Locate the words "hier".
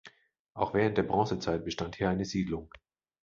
1.97-2.09